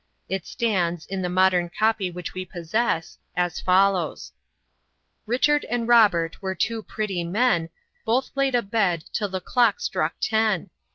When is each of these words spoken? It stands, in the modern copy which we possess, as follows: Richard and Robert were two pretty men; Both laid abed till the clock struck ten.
It 0.27 0.47
stands, 0.47 1.05
in 1.05 1.21
the 1.21 1.29
modern 1.29 1.69
copy 1.69 2.09
which 2.09 2.33
we 2.33 2.43
possess, 2.43 3.19
as 3.37 3.59
follows: 3.59 4.31
Richard 5.27 5.63
and 5.65 5.87
Robert 5.87 6.41
were 6.41 6.55
two 6.55 6.81
pretty 6.81 7.23
men; 7.23 7.69
Both 8.03 8.31
laid 8.33 8.55
abed 8.55 9.03
till 9.13 9.29
the 9.29 9.39
clock 9.41 9.79
struck 9.79 10.15
ten. 10.19 10.71